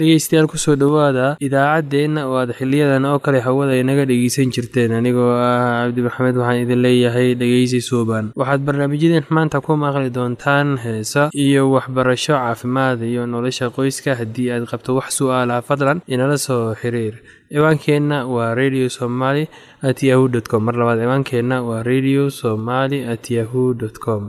dhegeystayaal 0.00 0.46
ku 0.52 0.56
soo 0.64 0.74
dhowaada 0.82 1.26
idaacaddeenna 1.46 2.20
oo 2.28 2.36
aad 2.42 2.50
xiliyadan 2.58 3.04
oo 3.10 3.18
kale 3.24 3.38
hawada 3.46 3.74
inaga 3.82 4.04
dhegeysan 4.10 4.52
jirteen. 4.54 4.92
Anigoo 4.98 5.30
ah 5.46 5.86
cabdimaxamed 5.86 6.36
waxaan 6.40 6.62
idin 6.64 6.80
leeyahay 6.86 7.28
dhegeysi 7.40 7.80
suuban 7.88 8.24
waxaad 8.40 8.60
barnaamijyadeen 8.68 9.26
maanta 9.36 9.60
ku 9.66 9.72
maqli 9.84 10.10
doontaan 10.16 10.68
heesa 10.84 11.22
iyo 11.44 11.62
waxbarasho 11.74 12.34
caafimaad 12.40 12.98
iyo 13.10 13.22
nolosha 13.32 13.66
qoyska 13.76 14.16
haddii 14.20 14.48
aad 14.54 14.64
qabto 14.72 14.90
wax 14.98 15.08
su'aalaha 15.18 15.66
fadlan 15.68 15.98
inala 16.14 16.36
soo 16.46 16.64
xiriir. 16.80 17.14
Ciwaankeenna 17.52 18.18
waa 18.34 18.50
radio 18.60 18.86
somaly 18.98 19.44
at 19.88 19.98
yahu 20.08 20.24
t 20.34 20.46
com. 20.50 20.62
Mar 20.66 20.74
labaad 20.80 20.98
ciwaankeenna 21.04 21.56
waa 21.68 21.82
radio 21.92 22.22
somaly 22.40 22.98
at 23.14 23.24
yahu 23.36 23.64
t 23.80 23.84
com. 24.04 24.22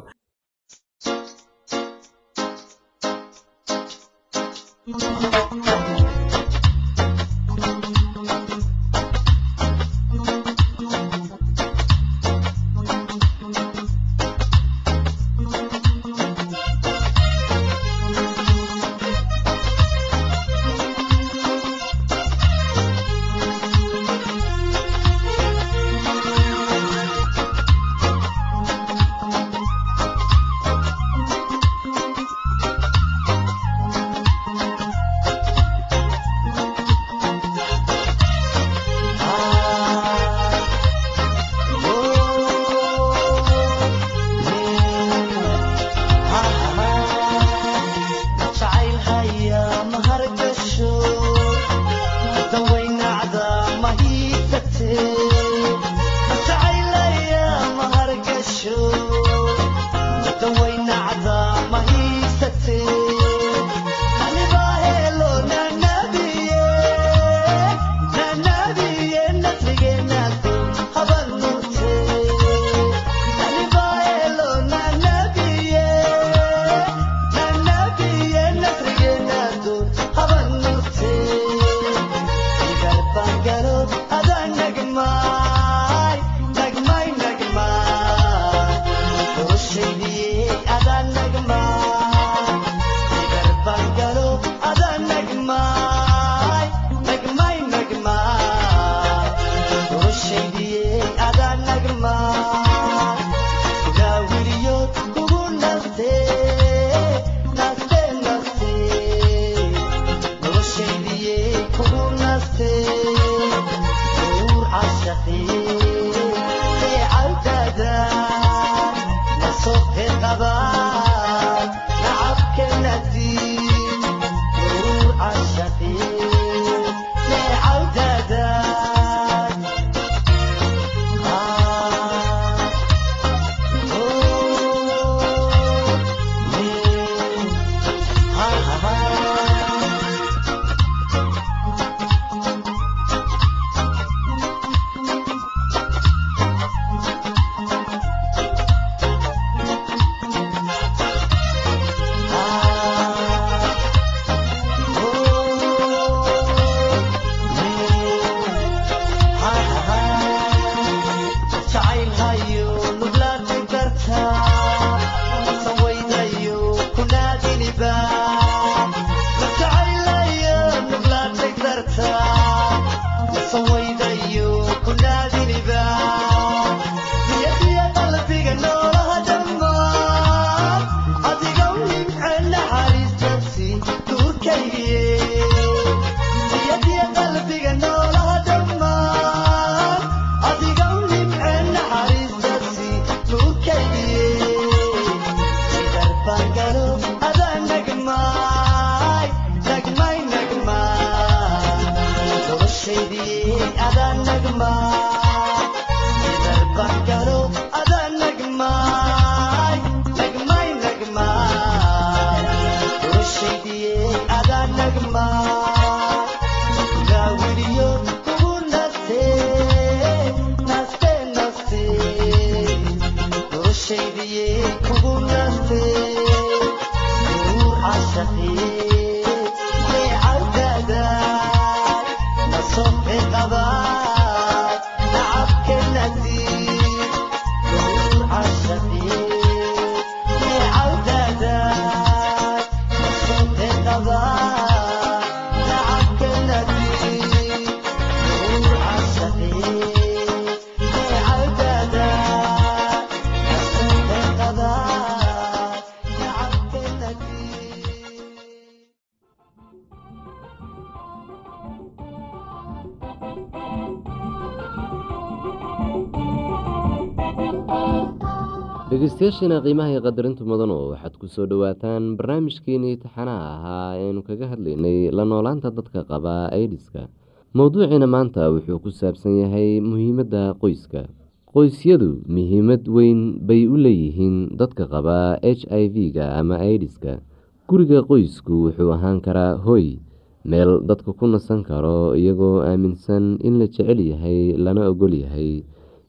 Dhegeystayaashiina 269.22 269.62
qiimaha 269.62 270.02
qadarintu 270.02 270.42
mudano 270.50 270.76
waxaad 270.92 271.14
ku 271.22 271.28
soo 271.30 271.46
dhowaataan 271.46 272.18
barnaamijkeenii 272.18 272.98
taxanaha 273.04 273.46
ahaa 273.54 273.94
eanu 274.02 274.22
kaga 274.26 274.50
hadlaynay 274.50 275.14
la 275.14 275.24
noolaanta 275.30 275.70
dadka 275.78 276.02
qaba 276.10 276.50
aidiska 276.58 277.06
mowduuciina 277.54 278.08
maanta 278.10 278.50
wuxuu 278.50 278.80
ku 278.82 278.90
saabsan 278.90 279.38
yahay 279.46 279.78
muhiimadda 279.78 280.58
qoyska. 280.58 281.06
Qoysyadu 281.54 282.26
muhiimad 282.36 282.90
weyn 282.90 283.22
bay 283.46 283.70
u 283.70 283.78
leeyihiin 283.86 284.58
dadka 284.58 284.90
qaba 284.90 285.38
h 285.38 285.70
i 285.70 285.86
v-ga 285.94 286.26
ama 286.42 286.58
aidiska 286.58 287.22
guriga 287.70 288.02
qoysku 288.10 288.74
wuxuu 288.74 288.90
ahaan 288.98 289.22
karaa 289.22 289.54
hoy 289.62 290.02
meel 290.50 290.82
dadka 290.90 291.14
ku 291.14 291.30
nasan 291.30 291.62
karo 291.62 292.18
iyagoo 292.18 292.66
aaminsan 292.66 293.38
in 293.46 293.62
la 293.62 293.70
jecel 293.70 294.02
yahay 294.02 294.58
lana 294.58 294.90
ogol 294.90 295.14
yahay 295.14 295.62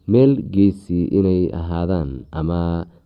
meel 0.09 0.33
geesi 0.55 1.07
inay 1.19 1.47
ahaadaan 1.61 2.25
ama 2.41 2.87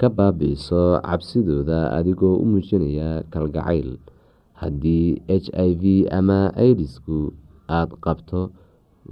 ka 0.00 0.08
baabi'iso 0.16 1.00
cabsidooda 1.06 1.80
adigoo 1.98 2.36
u 2.42 2.44
muujinaya 2.50 3.10
kalgacayl. 3.32 3.90
Haddii 4.60 5.22
h 5.28 5.46
i 5.54 5.70
v 5.80 5.82
ama 6.18 6.40
idisku 6.68 7.32
aada 7.68 7.94
qabto 8.04 8.40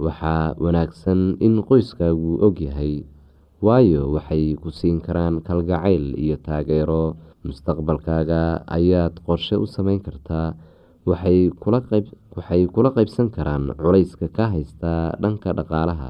waxaa 0.05 0.55
wanaagsan 0.63 1.21
in 1.45 1.59
qoyskaagu 1.69 2.31
ogyahay 2.47 3.03
waayo 3.65 4.01
waxay 4.15 4.55
ku 4.61 4.69
siin 4.71 4.99
karaan 5.05 5.35
kalgacayl 5.47 6.05
iyo 6.23 6.35
taageero. 6.47 7.15
Mustaqbalkaaga 7.47 8.41
ayaad 8.77 9.15
qorshe 9.27 9.55
u 9.55 9.65
sameyn 9.75 9.99
kartaa 10.03 10.55
waxay 11.07 11.47
kula 12.73 12.89
qaybsan 12.97 13.27
karaan 13.35 13.71
culayska 13.79 14.27
ka 14.37 14.45
haysta 14.53 15.15
dhanka 15.21 15.49
dhaqaalaha 15.57 16.09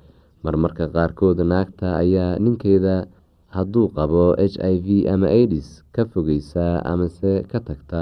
marmarka 0.43 0.85
qaarkood 0.95 1.39
naagta 1.51 1.87
ayaa 2.03 2.39
ninkeeda 2.43 2.95
hadduu 3.55 3.87
qabo 3.97 4.23
h 4.51 4.55
i 4.73 4.75
v 4.85 4.87
ama 5.13 5.27
idis 5.43 5.67
ka 5.95 6.01
fogeysaa 6.11 6.81
amase 6.91 7.33
ka 7.51 7.59
tagta 7.67 8.01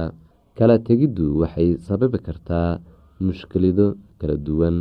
kala 0.57 0.75
tegiddu 0.87 1.25
waxay 1.41 1.69
sababi 1.87 2.17
kartaa 2.27 2.79
mushkilado 3.25 3.87
kala 4.19 4.35
duwan. 4.47 4.77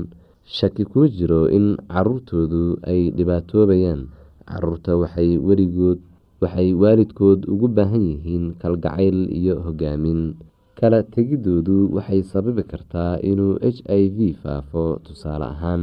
Shaki 0.57 0.85
kuma 0.91 1.07
jiro 1.13 1.45
in 1.57 1.77
caruurtoodu 1.93 2.81
ay 2.91 3.13
dhibaatoobayaan. 3.17 4.01
Caruurta 4.49 4.97
waxay 5.03 5.37
weligood 5.47 6.01
waxay 6.43 6.73
waalidkood 6.83 7.45
ugu 7.53 7.69
baahan 7.77 8.01
yihiin 8.11 8.45
kalgacayl 8.63 9.29
iyo 9.39 9.55
hogaamin. 9.65 10.21
Kala 10.79 11.03
tegidoodu 11.15 11.93
waxay 11.97 12.23
sababi 12.33 12.63
kartaa 12.71 13.21
inuu 13.31 13.61
h 13.61 13.79
i 13.93 14.09
v 14.17 14.19
faafo 14.43 14.85
tusaale 15.05 15.45
ahaan 15.53 15.83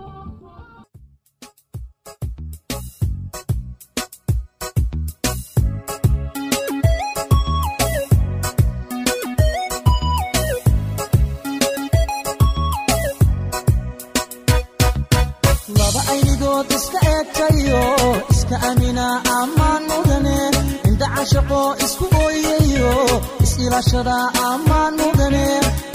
is-ilaashada 24.01 24.17
ammaan 24.51 24.93
mudane 24.99 25.45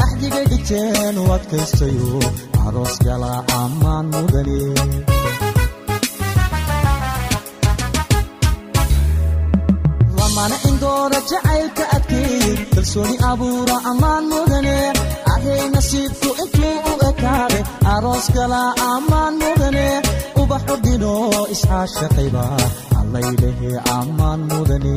axdiga 0.05 0.41
dhigteen 0.51 1.19
u 1.23 1.25
adkaystayo 1.37 2.11
aroos 2.67 2.95
gala 3.07 3.33
ammaan 3.63 4.07
mudane 4.15 4.61
lamana 10.19 10.57
indoora 10.69 11.19
jacaylka 11.31 11.85
adkeey 11.97 12.55
kalsooni 12.75 13.17
abuura 13.31 13.77
ammaan 13.91 14.25
mudane 14.33 14.77
ahey 15.35 15.63
nasiibku 15.75 16.29
intuu 16.43 16.75
u 16.91 16.95
ekaade 17.11 17.61
aroos 17.95 18.27
kala 18.37 18.61
ammaan 18.93 19.35
mudane 19.43 19.87
ubaxu 20.43 20.75
dhino 20.85 21.13
iscaashaqayba 21.55 22.45
allaylehe 23.01 23.71
ammaan 23.99 24.41
mudane 24.51 24.97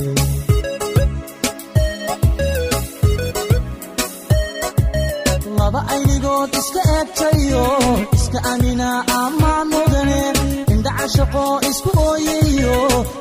laba 5.69 5.81
aynigood 5.93 6.51
iska 6.59 6.81
eegtayo 6.97 7.63
iska 8.17 8.39
amina 8.51 8.89
ammaan 9.23 9.67
mudane 9.73 10.21
indhacashaqo 10.73 11.43
isku 11.69 11.89
ooyayo 12.09 12.77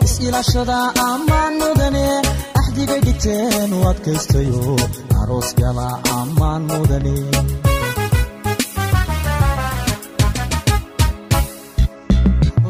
is-ilashada 0.06 0.78
ammaan 1.10 1.52
mudane 1.62 2.06
axdigay 2.60 3.00
dhigteen 3.06 3.70
u 3.78 3.80
adkaystayo 3.90 4.62
aroos 5.20 5.48
gala 5.60 5.88
ammaan 6.20 6.62
mudane 6.70 7.16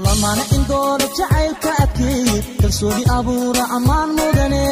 lamana 0.04 0.42
indooda 0.56 1.06
jacaylka 1.18 1.70
adkeey 1.85 2.27
kalsooni 2.78 3.04
abuura 3.18 3.64
ammaan 3.76 4.11
mudane 4.18 4.62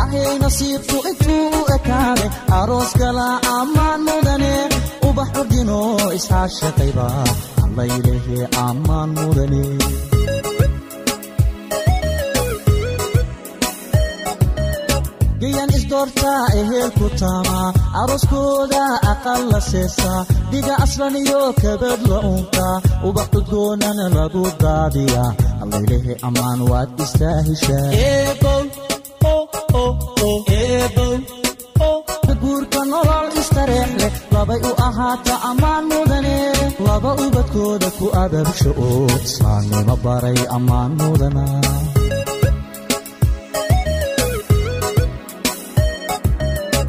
ahey 0.00 0.34
nasiibku 0.42 0.96
intuu 1.10 1.46
u 1.58 1.62
ekaade 1.76 2.26
aroos 2.58 2.92
gala 3.00 3.26
ammaan 3.58 4.00
mudane 4.08 4.52
ubax 5.08 5.30
ordino 5.40 5.78
iscaashaqayba 6.18 7.06
allaylehe 7.64 8.38
ammaan 8.66 9.10
mudane 9.18 9.62
gayan 15.90 16.08
isdoortaa 16.08 16.46
ehelku 16.60 17.06
taama 17.20 17.72
arooskooda 18.00 18.82
aqal 19.12 19.42
la 19.52 19.60
seesaa 19.60 20.20
dhiga 20.50 20.74
aslan 20.84 21.16
iyo 21.16 21.40
kabad 21.62 22.00
la 22.10 22.18
unka 22.32 22.66
ubax 23.08 23.28
udgoonana 23.38 24.06
lagu 24.16 24.44
daadiya 24.62 25.24
allaylehe 25.62 26.14
ammaan 26.28 26.60
waad 26.70 26.90
istaahishaa 27.04 27.88
guurka 32.42 32.80
nolol 32.90 33.26
istareex 33.40 33.90
leh 34.00 34.12
labay 34.34 34.60
u 34.68 34.72
ahaata 34.88 35.34
ammaan 35.50 35.84
mudane. 35.90 36.36
Laba 36.86 37.10
ubadkooda 37.24 37.88
ku 37.98 38.06
adabsho 38.24 38.70
oo 38.86 39.06
islaamnimo 39.26 39.94
baray 40.04 40.38
ammaan 40.56 40.92
mudana 41.00 41.44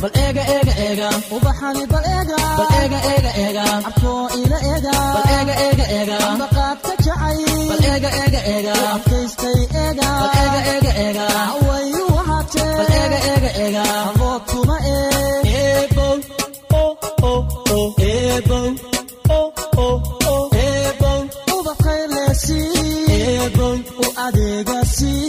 bal 0.02 0.12
eega 0.24 0.44
eega 0.56 0.74
eega 0.88 1.08
ubaxani 1.36 1.84
bal 1.94 2.06
eega 2.16 2.38
bal 2.60 2.70
eega 2.82 3.00
eega 3.14 3.32
eega 3.46 3.64
abkoo 3.90 4.24
ila 4.42 4.58
eega 4.72 4.94
bal 5.16 5.28
eega 5.38 5.56
eega 5.68 5.86
eega 5.98 6.18
ambaqaadka 6.32 6.92
jacay 7.06 7.40
bal 7.72 7.84
eega 7.94 8.10
eega 8.22 8.42
eega 8.54 8.74
adkaystay 8.96 9.60
eega 9.84 10.08
bal 10.22 10.32
eega 10.44 10.62
eega 10.74 10.92
eega 11.06 11.26
wayu 11.68 12.04
wahatee 12.16 12.70
bal 12.80 12.92
eega 13.02 13.20
eega 13.34 13.52
eega 13.66 13.84
abood 14.04 14.42
kuma 14.52 14.78
ee 14.94 15.42
eebow 15.64 16.16
o 16.82 16.86
o 17.32 17.36
o. 17.78 17.82
Eebow 18.10 18.68
o 19.38 19.42
o 19.86 19.90
o. 20.34 20.38
Eebow 20.64 21.20
ubaqaylesi 21.58 22.60
eebow 23.18 23.76
u 24.04 24.06
adeegasi. 24.26 25.12
eebow 25.16 25.29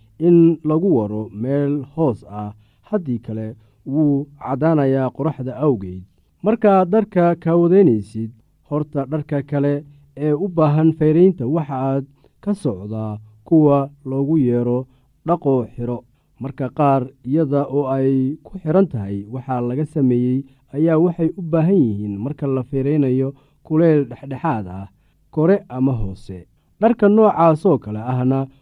in 0.27 0.37
lagu 0.69 0.89
waro 0.97 1.21
meel 1.41 1.73
hoos 1.95 2.19
ah 2.41 2.51
haddii 2.89 3.19
kale 3.25 3.47
wuu 3.93 4.27
caddaanayaa 4.41 5.09
qoraxda 5.15 5.53
awgeed. 5.65 6.03
Markaad 6.45 6.89
dharka 6.93 7.35
kaawadaynaysid 7.43 8.31
horta 8.69 9.05
dharka 9.11 9.37
kale 9.49 9.73
ee 10.17 10.33
u 10.33 10.47
baahan 10.47 10.89
fayraynta 10.99 11.45
waxaaad 11.55 12.05
ka 12.43 12.51
socdaa 12.53 13.19
kuwa 13.47 13.89
loogu 14.05 14.37
yeero 14.37 14.79
dhaqoo 15.27 15.65
xiro. 15.75 15.99
Marka 16.41 16.65
qaar 16.77 17.01
iyada 17.29 17.61
oo 17.75 17.85
ay 17.95 18.35
ku 18.43 18.57
xiran 18.61 18.87
tahay 18.91 19.17
waxaa 19.33 19.61
laga 19.61 19.85
sameeyey 19.85 20.39
ayaa 20.75 20.97
waxay 21.05 21.29
u 21.39 21.41
baahan 21.51 21.75
yihiin 21.85 22.15
marka 22.23 22.45
la 22.47 22.63
fayraynayo 22.69 23.29
kuleyl 23.65 24.01
dhexdhexaad 24.09 24.67
ah 24.67 24.87
kore 25.31 25.55
ama 25.69 25.91
hoose. 26.01 26.47
Dharka 26.81 27.05
noocaasoo 27.09 27.77
kale 27.77 27.99
ahna 28.11 28.47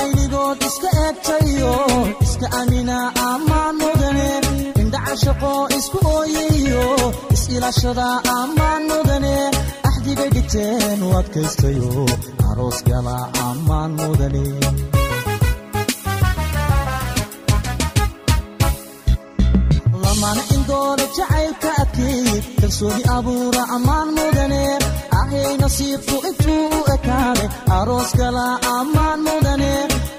aynigood 0.00 0.58
iska 0.68 0.88
eegtayo 1.04 1.74
iska 2.24 2.46
amina 2.60 2.98
ammaan 3.30 3.74
mudane 3.82 4.28
indhaca 4.82 5.14
shaqo 5.24 5.52
isku 5.78 5.98
ooyayo 6.16 6.86
is-ilashada 7.34 8.08
ammaan 8.38 8.82
mudane 8.90 9.34
axdigay 9.88 10.30
dhigteen 10.36 10.98
u 11.06 11.08
adkaystayo 11.20 11.90
aroos 12.50 12.78
gala 12.88 13.16
ammaan 13.48 13.90
mudane 14.00 14.44
lamana 20.02 20.42
indoora 20.54 21.04
jacaylka 21.16 21.70
adkeey 21.82 22.26
kalsooni 22.60 23.02
abuura 23.16 23.62
ammaan 23.76 24.08
mudane 24.16 24.62
ahay 25.40 25.56
nasiibku 25.62 26.16
intuu 26.28 26.66
u 26.78 26.80
ekaade 26.94 27.44
aroos 27.78 28.10
gala 28.20 28.46
ammaan 28.78 29.18
mudane 29.26 29.72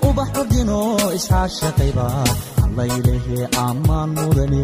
ubax 0.07 0.29
udino 0.41 0.79
iscaashaqayba 1.17 2.07
allaylehe 2.65 3.39
ammaan 3.67 4.09
mudane 4.17 4.63